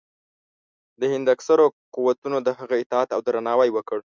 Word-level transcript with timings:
د 0.99 1.01
هند 1.13 1.27
اکثرو 1.35 1.65
قوتونو 1.95 2.37
د 2.43 2.49
هغه 2.59 2.75
اطاعت 2.83 3.09
او 3.15 3.19
درناوی 3.27 3.69
وکړ. 3.73 3.99